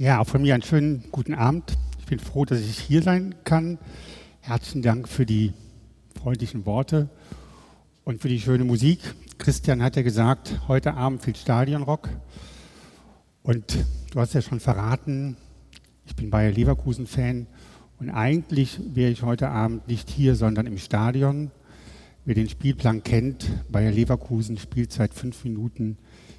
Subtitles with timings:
[0.00, 1.76] Ja, auch von mir einen schönen guten Abend.
[1.98, 3.76] Ich bin froh, dass ich hier sein kann.
[4.40, 5.52] Herzlichen Dank für die
[6.18, 7.10] freundlichen Worte
[8.04, 9.00] und für die schöne Musik.
[9.36, 12.08] Christian hat ja gesagt, heute Abend viel Stadionrock.
[13.42, 13.76] Und
[14.10, 15.36] du hast ja schon verraten,
[16.06, 17.46] ich bin Bayer Leverkusen-Fan
[17.98, 21.50] und eigentlich wäre ich heute Abend nicht hier, sondern im Stadion.
[22.24, 25.98] Wer den Spielplan kennt, Bayer Leverkusen spielt seit fünf Minuten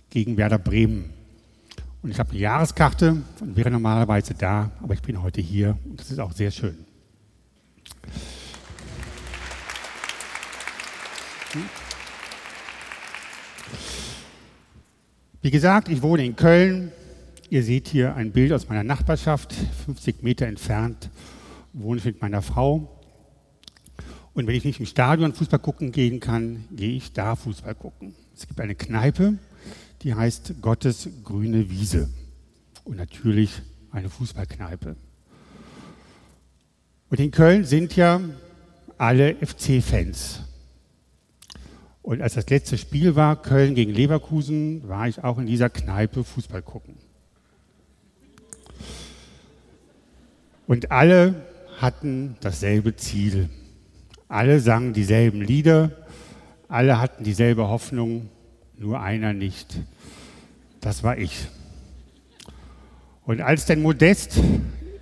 [0.09, 1.20] gegen Werder Bremen.
[2.02, 5.99] Und ich habe eine Jahreskarte und wäre normalerweise da, aber ich bin heute hier und
[5.99, 6.85] das ist auch sehr schön.
[15.41, 16.91] Wie gesagt, ich wohne in Köln.
[17.49, 19.54] Ihr seht hier ein Bild aus meiner Nachbarschaft,
[19.85, 21.09] 50 Meter entfernt
[21.73, 22.88] wohne ich mit meiner Frau.
[24.34, 28.15] Und wenn ich nicht im Stadion Fußball gucken gehen kann, gehe ich da Fußball gucken.
[28.41, 29.38] Es gibt eine Kneipe,
[30.02, 32.09] die heißt Gottes grüne Wiese.
[32.84, 34.95] Und natürlich eine Fußballkneipe.
[37.12, 38.20] Und in Köln sind ja
[38.98, 40.40] alle FC-Fans.
[42.02, 46.24] Und als das letzte Spiel war, Köln gegen Leverkusen, war ich auch in dieser Kneipe
[46.24, 46.96] Fußball gucken.
[50.65, 51.46] Und alle
[51.77, 53.52] hatten dasselbe Ziel.
[54.27, 55.91] Alle sangen dieselben Lieder,
[56.71, 58.30] alle hatten dieselbe Hoffnung,
[58.82, 59.79] nur einer nicht.
[60.82, 61.48] Das war ich.
[63.24, 64.38] Und als denn Modest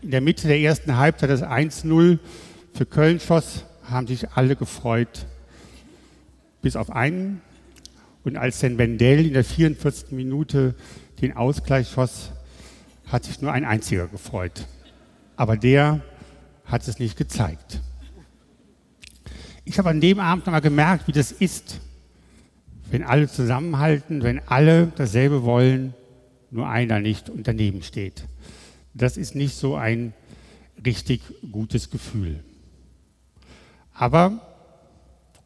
[0.02, 2.20] in der Mitte der ersten Halbzeit das 1-0
[2.74, 5.26] für Köln schoss, haben sich alle gefreut,
[6.62, 7.42] bis auf einen.
[8.26, 10.12] Und als denn Wendell in der 44.
[10.12, 10.76] Minute
[11.22, 12.32] den Ausgleich schoss,
[13.08, 14.68] hat sich nur ein einziger gefreut.
[15.38, 16.02] Aber der
[16.66, 17.80] hat es nicht gezeigt.
[19.64, 21.80] Ich habe an dem Abend nochmal gemerkt, wie das ist,
[22.92, 25.94] wenn alle zusammenhalten, wenn alle dasselbe wollen,
[26.52, 28.26] nur einer nicht und daneben steht.
[28.94, 30.14] Das ist nicht so ein
[30.86, 32.44] richtig gutes Gefühl.
[33.94, 34.42] Aber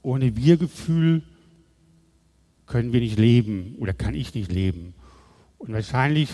[0.01, 1.23] ohne Wir-Gefühl
[2.65, 4.93] können wir nicht leben oder kann ich nicht leben.
[5.57, 6.29] Und wahrscheinlich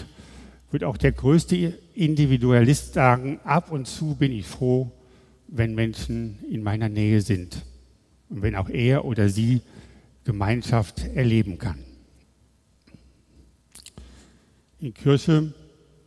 [0.71, 4.91] wird auch der größte Individualist sagen, ab und zu bin ich froh,
[5.47, 7.65] wenn Menschen in meiner Nähe sind
[8.29, 9.61] und wenn auch er oder sie
[10.29, 11.79] Gemeinschaft erleben kann.
[14.79, 15.55] In Kirche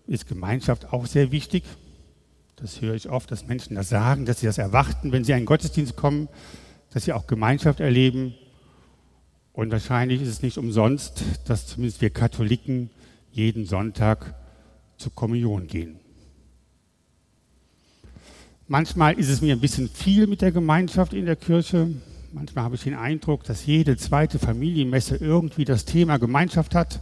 [0.07, 1.65] ist Gemeinschaft auch sehr wichtig.
[2.55, 5.39] Das höre ich oft, dass Menschen das sagen, dass sie das erwarten, wenn sie in
[5.39, 6.29] einen Gottesdienst kommen,
[6.91, 8.33] dass sie auch Gemeinschaft erleben.
[9.53, 12.91] Und wahrscheinlich ist es nicht umsonst, dass zumindest wir Katholiken
[13.33, 14.37] jeden Sonntag
[14.99, 15.99] zur Kommunion gehen.
[18.69, 21.91] Manchmal ist es mir ein bisschen viel mit der Gemeinschaft in der Kirche.
[22.35, 27.01] Manchmal habe ich den Eindruck, dass jede zweite Familienmesse irgendwie das Thema Gemeinschaft hat.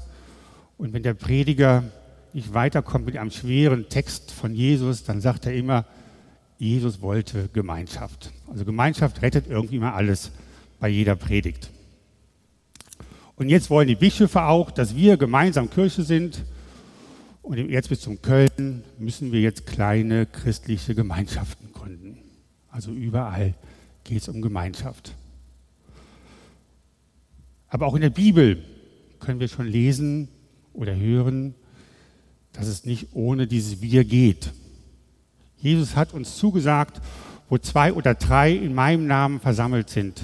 [0.77, 1.85] Und wenn der Prediger
[2.33, 5.85] nicht weiterkommt mit einem schweren Text von Jesus, dann sagt er immer,
[6.59, 8.33] Jesus wollte Gemeinschaft.
[8.49, 10.33] Also Gemeinschaft rettet irgendwie mal alles
[10.81, 11.71] bei jeder Predigt.
[13.37, 16.45] Und jetzt wollen die Bischöfe auch, dass wir gemeinsam Kirche sind.
[17.41, 22.19] Und im Erzbistum Köln müssen wir jetzt kleine christliche Gemeinschaften gründen.
[22.69, 23.55] Also überall
[24.03, 25.15] geht es um Gemeinschaft.
[27.71, 28.63] Aber auch in der Bibel
[29.21, 30.29] können wir schon lesen
[30.75, 31.55] oder hören,
[32.53, 34.53] dass es nicht ohne dieses Wir geht.
[35.57, 37.01] Jesus hat uns zugesagt,
[37.49, 40.23] wo zwei oder drei in meinem Namen versammelt sind,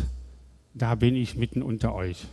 [0.75, 2.27] da bin ich mitten unter euch.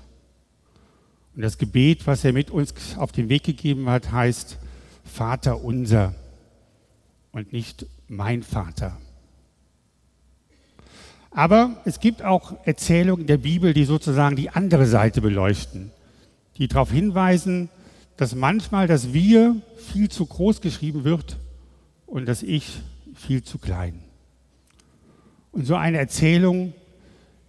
[1.36, 4.58] Und das Gebet, was er mit uns auf den Weg gegeben hat, heißt
[5.04, 6.14] Vater unser
[7.32, 8.98] und nicht mein Vater.
[11.34, 15.92] Aber es gibt auch Erzählungen der Bibel, die sozusagen die andere Seite beleuchten,
[16.58, 17.70] die darauf hinweisen,
[18.18, 21.38] dass manchmal das Wir viel zu groß geschrieben wird
[22.06, 22.82] und das Ich
[23.16, 24.04] viel zu klein.
[25.52, 26.74] Und so eine Erzählung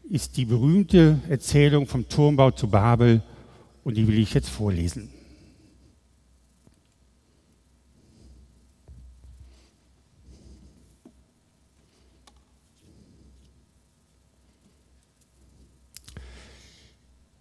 [0.08, 3.22] ist die berühmte Erzählung vom Turmbau zu Babel
[3.82, 5.10] und die will ich jetzt vorlesen.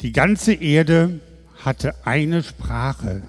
[0.04, 1.22] Die ganze Erde
[1.64, 3.24] hatte eine Sprache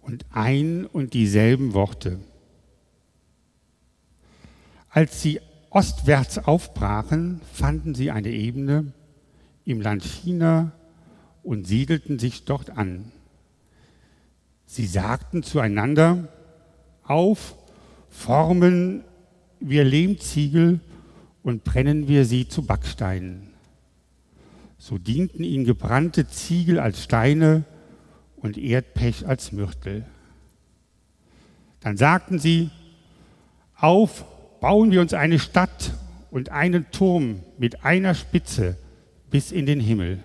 [0.00, 2.18] und ein und dieselben Worte.
[4.90, 5.40] Als sie
[5.70, 8.92] ostwärts aufbrachen, fanden sie eine Ebene
[9.64, 10.72] im Land China
[11.44, 13.12] und siedelten sich dort an.
[14.66, 16.26] Sie sagten zueinander,
[17.04, 17.54] auf,
[18.08, 19.04] formen
[19.60, 20.80] wir Lehmziegel
[21.44, 23.57] und brennen wir sie zu Backsteinen.
[24.78, 27.64] So dienten ihnen gebrannte Ziegel als Steine
[28.36, 30.06] und Erdpech als Mürtel.
[31.80, 32.70] Dann sagten sie,
[33.74, 34.24] auf,
[34.60, 35.92] bauen wir uns eine Stadt
[36.30, 38.76] und einen Turm mit einer Spitze
[39.30, 40.22] bis in den Himmel.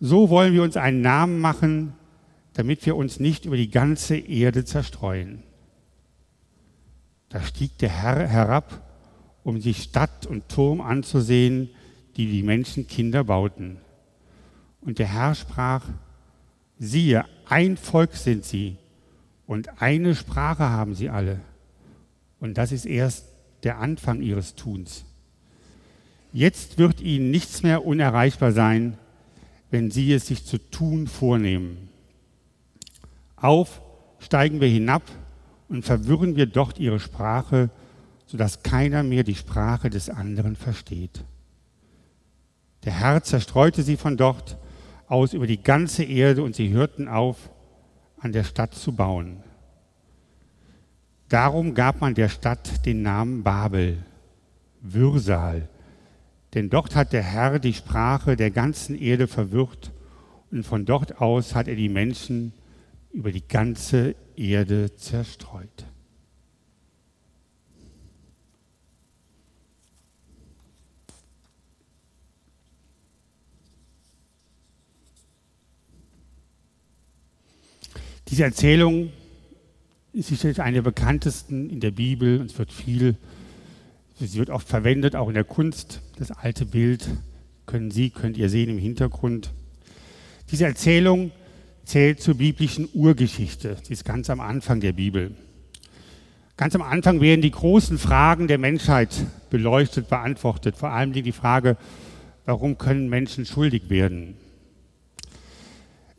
[0.00, 1.94] So wollen wir uns einen Namen machen,
[2.54, 5.42] damit wir uns nicht über die ganze Erde zerstreuen.
[7.28, 8.82] Da stieg der Herr herab,
[9.42, 11.70] um sich Stadt und Turm anzusehen,
[12.16, 13.78] die die Menschenkinder bauten.
[14.80, 15.84] Und der Herr sprach,
[16.78, 18.76] siehe, ein Volk sind sie
[19.46, 21.40] und eine Sprache haben sie alle.
[22.40, 23.26] Und das ist erst
[23.62, 25.04] der Anfang ihres Tuns.
[26.32, 28.98] Jetzt wird ihnen nichts mehr unerreichbar sein,
[29.70, 31.88] wenn sie es sich zu tun vornehmen.
[33.36, 33.80] Auf
[34.18, 35.02] steigen wir hinab
[35.68, 37.70] und verwirren wir dort ihre Sprache,
[38.26, 41.24] sodass keiner mehr die Sprache des anderen versteht.
[42.84, 44.58] Der Herr zerstreute sie von dort
[45.06, 47.50] aus über die ganze Erde und sie hörten auf,
[48.18, 49.42] an der Stadt zu bauen.
[51.28, 54.04] Darum gab man der Stadt den Namen Babel,
[54.80, 55.68] Würsal,
[56.52, 59.92] denn dort hat der Herr die Sprache der ganzen Erde verwirrt
[60.50, 62.52] und von dort aus hat er die Menschen
[63.12, 65.86] über die ganze Erde zerstreut.
[78.28, 79.12] Diese Erzählung
[80.12, 83.16] ist sicherlich eine der bekanntesten in der Bibel und es wird viel,
[84.18, 86.00] sie wird oft verwendet, auch in der Kunst.
[86.18, 87.06] Das alte Bild
[87.66, 89.52] können Sie, könnt ihr sehen im Hintergrund.
[90.50, 91.32] Diese Erzählung
[91.84, 93.76] zählt zur biblischen Urgeschichte.
[93.82, 95.34] Sie ist ganz am Anfang der Bibel.
[96.56, 99.10] Ganz am Anfang werden die großen Fragen der Menschheit
[99.50, 100.76] beleuchtet, beantwortet.
[100.76, 101.76] Vor allem die Frage,
[102.44, 104.36] warum können Menschen schuldig werden?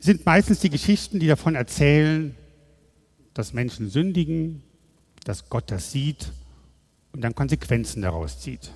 [0.06, 2.36] Sind meistens die Geschichten, die davon erzählen,
[3.34, 4.62] dass Menschen sündigen,
[5.24, 6.30] dass Gott das sieht
[7.10, 8.70] und dann Konsequenzen daraus zieht.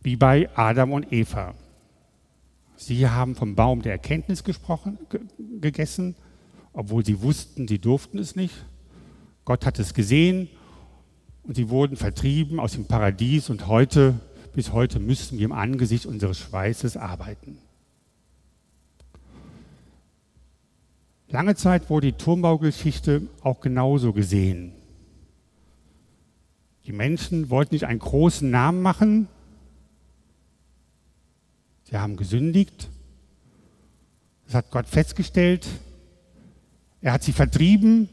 [0.00, 1.56] Wie bei Adam und Eva.
[2.76, 4.96] Sie haben vom Baum der Erkenntnis gesprochen,
[5.60, 6.14] gegessen,
[6.72, 8.64] obwohl sie wussten, sie durften es nicht.
[9.44, 10.48] Gott hat es gesehen
[11.42, 14.20] und sie wurden vertrieben aus dem Paradies und heute,
[14.54, 17.58] bis heute müssen wir im Angesicht unseres Schweißes arbeiten.
[21.30, 24.72] Lange Zeit wurde die Turmbaugeschichte auch genauso gesehen.
[26.86, 29.28] Die Menschen wollten nicht einen großen Namen machen,
[31.90, 32.88] Sie haben gesündigt.
[34.46, 35.66] Das hat Gott festgestellt.
[37.00, 38.08] Er hat sie vertrieben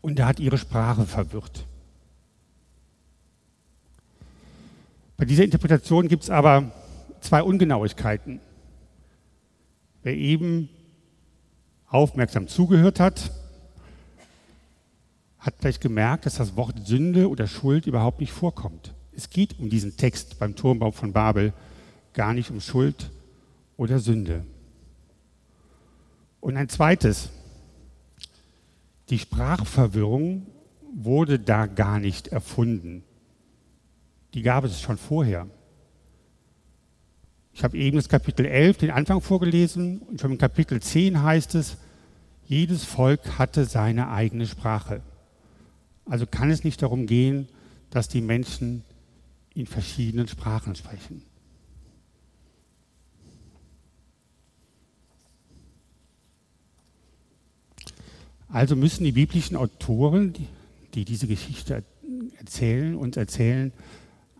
[0.00, 1.66] und er hat ihre Sprache verwirrt.
[5.16, 6.72] Bei dieser Interpretation gibt es aber
[7.20, 8.40] zwei Ungenauigkeiten.
[10.02, 10.68] Wer eben
[11.92, 13.30] aufmerksam zugehört hat,
[15.38, 18.94] hat vielleicht gemerkt, dass das Wort Sünde oder Schuld überhaupt nicht vorkommt.
[19.14, 21.52] Es geht um diesen Text beim Turmbau von Babel
[22.14, 23.10] gar nicht um Schuld
[23.76, 24.44] oder Sünde.
[26.40, 27.28] Und ein zweites,
[29.10, 30.46] die Sprachverwirrung
[30.94, 33.04] wurde da gar nicht erfunden.
[34.34, 35.46] Die gab es schon vorher.
[37.54, 41.54] Ich habe eben das Kapitel 11, den Anfang vorgelesen, und schon im Kapitel 10 heißt
[41.54, 41.76] es,
[42.46, 45.02] jedes Volk hatte seine eigene Sprache.
[46.06, 47.48] Also kann es nicht darum gehen,
[47.90, 48.84] dass die Menschen
[49.54, 51.22] in verschiedenen Sprachen sprechen.
[58.48, 60.46] Also müssen die biblischen Autoren, die,
[60.94, 61.84] die diese Geschichte
[62.38, 63.72] erzählen, uns erzählen,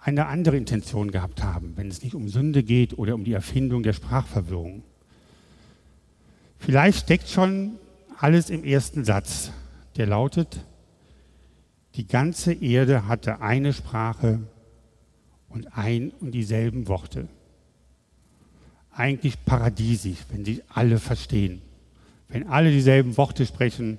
[0.03, 3.83] eine andere Intention gehabt haben, wenn es nicht um Sünde geht oder um die Erfindung
[3.83, 4.83] der Sprachverwirrung.
[6.59, 7.73] Vielleicht steckt schon
[8.19, 9.53] alles im ersten Satz,
[9.97, 10.65] der lautet,
[11.95, 14.41] die ganze Erde hatte eine Sprache
[15.49, 17.29] und ein und dieselben Worte.
[18.91, 21.63] Eigentlich paradiesisch, wenn sie alle verstehen.
[22.29, 23.99] Wenn alle dieselben Worte sprechen,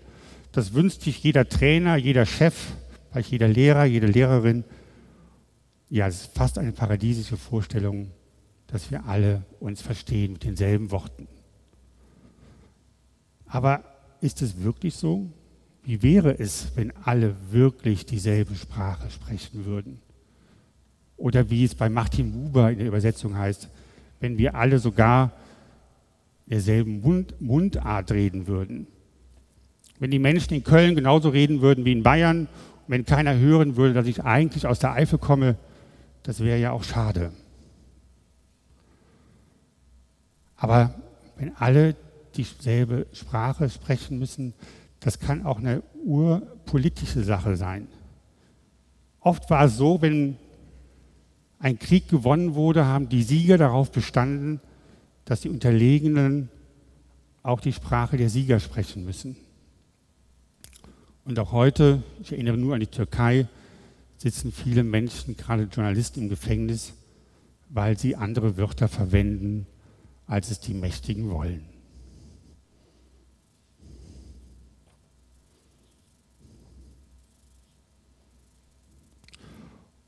[0.52, 2.56] das wünscht sich jeder Trainer, jeder Chef,
[3.12, 4.64] vielleicht jeder Lehrer, jede Lehrerin.
[5.94, 8.10] Ja, es ist fast eine paradiesische Vorstellung,
[8.66, 11.28] dass wir alle uns verstehen mit denselben Worten.
[13.46, 13.84] Aber
[14.20, 15.30] ist es wirklich so?
[15.84, 20.02] Wie wäre es, wenn alle wirklich dieselbe Sprache sprechen würden?
[21.16, 23.70] Oder wie es bei Martin Buber in der Übersetzung heißt,
[24.20, 25.32] wenn wir alle sogar
[26.48, 28.88] derselben Mund, Mundart reden würden.
[30.00, 32.48] Wenn die Menschen in Köln genauso reden würden wie in Bayern,
[32.88, 35.56] wenn keiner hören würde, dass ich eigentlich aus der Eifel komme,
[36.24, 37.32] das wäre ja auch schade.
[40.56, 40.96] Aber
[41.38, 41.96] wenn alle
[42.36, 44.54] dieselbe Sprache sprechen müssen.
[45.00, 47.88] Das kann auch eine urpolitische Sache sein.
[49.20, 50.38] Oft war es so, wenn
[51.60, 54.60] ein Krieg gewonnen wurde, haben die Sieger darauf bestanden,
[55.26, 56.50] dass die Unterlegenen
[57.42, 59.38] auch die Sprache der Sieger sprechen müssen.
[61.26, 63.48] Und auch heute, ich erinnere nur an die Türkei,
[64.24, 66.94] sitzen viele Menschen, gerade Journalisten im Gefängnis,
[67.68, 69.68] weil sie andere Wörter verwenden,
[70.28, 71.66] als es die Mächtigen wollen.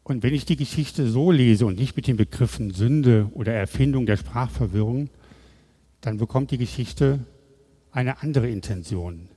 [0.05, 4.05] Und wenn ich die Geschichte so lese und nicht mit den Begriffen Sünde oder Erfindung
[4.05, 5.09] der Sprachverwirrung,
[5.99, 7.19] dann bekommt die Geschichte
[7.91, 9.27] eine andere Intention.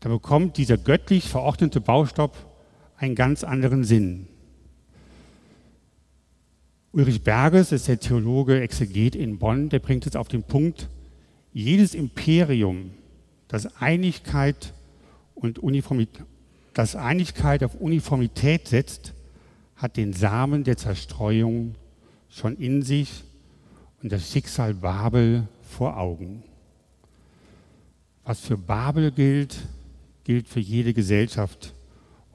[0.00, 2.46] Dann bekommt dieser göttlich verordnete Baustoff
[2.96, 4.28] einen ganz anderen Sinn.
[6.92, 10.88] Ulrich Berges ist der Theologe Exeget in Bonn, der bringt es auf den Punkt,
[11.52, 12.90] jedes Imperium,
[13.48, 14.72] das Einigkeit,
[15.36, 16.24] und Uniformität,
[16.74, 19.14] das Einigkeit auf Uniformität setzt,
[19.76, 21.74] hat den Samen der Zerstreuung
[22.28, 23.22] schon in sich
[24.02, 26.42] und das Schicksal Babel vor Augen.
[28.24, 29.56] Was für Babel gilt,
[30.24, 31.74] gilt für jede Gesellschaft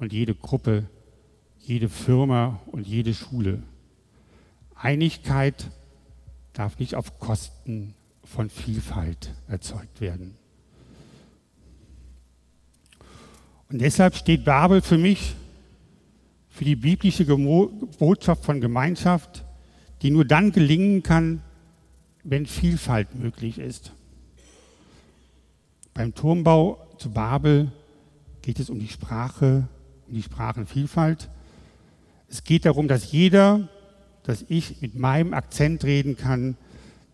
[0.01, 0.87] und jede Gruppe,
[1.59, 3.61] jede Firma und jede Schule.
[4.73, 5.69] Einigkeit
[6.53, 7.93] darf nicht auf Kosten
[8.23, 10.33] von Vielfalt erzeugt werden.
[13.69, 15.35] Und deshalb steht Babel für mich
[16.49, 17.25] für die biblische
[17.99, 19.45] Botschaft von Gemeinschaft,
[20.01, 21.43] die nur dann gelingen kann,
[22.23, 23.93] wenn Vielfalt möglich ist.
[25.93, 27.71] Beim Turmbau zu Babel
[28.41, 29.67] geht es um die Sprache,
[30.13, 31.29] die Sprachenvielfalt.
[32.27, 33.67] Es geht darum, dass jeder,
[34.23, 36.55] dass ich mit meinem Akzent reden kann,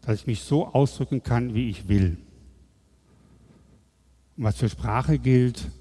[0.01, 2.17] dass ich mich so ausdrücken kann, wie ich will.
[4.37, 5.71] Und was für Sprache gilt,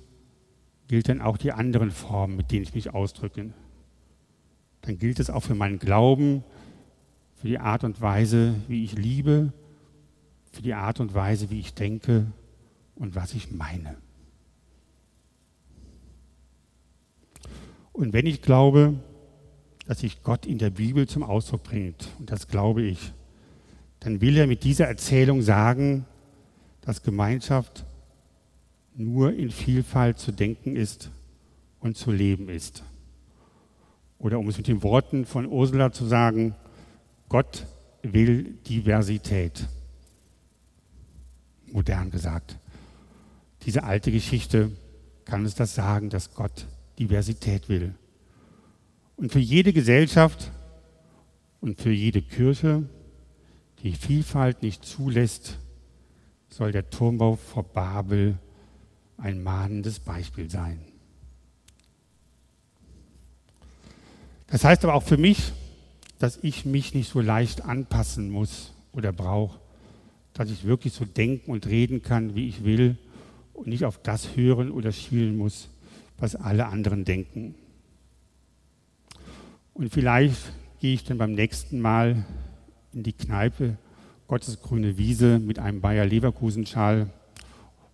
[0.89, 3.53] gilt dann auch die anderen Formen, mit denen ich mich ausdrücke.
[4.83, 6.45] Dann gilt es auch für meinen Glauben,
[7.35, 9.53] für die Art und Weise, wie ich liebe,
[10.53, 12.27] für die Art und Weise, wie ich denke
[12.95, 13.97] und was ich meine.
[17.97, 18.93] Und wenn ich glaube,
[19.87, 23.15] dass sich Gott in der Bibel zum Ausdruck bringt, und das glaube ich,
[24.01, 26.05] dann will er mit dieser Erzählung sagen,
[26.83, 27.87] dass Gemeinschaft
[28.95, 31.11] nur in Vielfalt zu denken ist
[31.81, 32.85] und zu leben ist.
[34.19, 36.55] Oder um es mit den Worten von Ursula zu sagen,
[37.31, 37.67] Gott
[38.03, 39.67] will Diversität.
[41.73, 42.59] Modern gesagt.
[43.63, 44.71] Diese alte Geschichte
[45.25, 46.67] kann uns das sagen, dass Gott
[46.99, 47.95] Diversität will.
[49.17, 50.51] Und für jede Gesellschaft
[51.61, 52.85] und für jede Kirche,
[53.83, 55.59] die Vielfalt nicht zulässt,
[56.49, 58.39] soll der Turmbau vor Babel
[59.17, 60.81] ein mahnendes Beispiel sein.
[64.47, 65.53] Das heißt aber auch für mich,
[66.19, 69.59] dass ich mich nicht so leicht anpassen muss oder brauche,
[70.35, 72.97] dass ich wirklich so denken und reden kann, wie ich will
[73.53, 75.69] und nicht auf das hören oder schielen muss,
[76.19, 77.55] was alle anderen denken.
[79.75, 82.25] Und vielleicht gehe ich dann beim nächsten Mal
[82.93, 83.77] in die Kneipe
[84.27, 87.11] Gottes grüne Wiese mit einem Bayer Leverkusen-Schal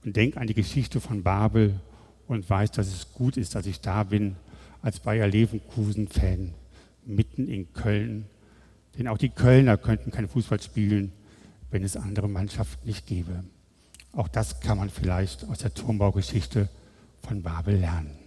[0.05, 1.81] und denke an die Geschichte von Babel
[2.27, 4.37] und weiß, dass es gut ist, dass ich da bin
[4.81, 6.55] als Bayer Leverkusen-Fan
[7.05, 8.27] mitten in Köln.
[8.97, 11.13] Denn auch die Kölner könnten kein Fußball spielen,
[11.71, 13.45] wenn es andere Mannschaften nicht gäbe.
[14.13, 16.69] Auch das kann man vielleicht aus der Turmbaugeschichte
[17.27, 18.22] von Babel lernen.